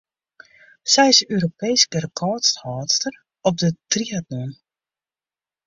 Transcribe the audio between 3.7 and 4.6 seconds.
triatlon.